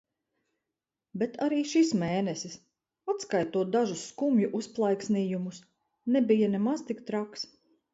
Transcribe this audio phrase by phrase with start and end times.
[1.23, 2.57] Bet arī šis mēnesis,
[3.15, 5.65] atskaitot dažus skumju uzplaiksnījumus,
[6.19, 7.51] nebija nemaz tik traks.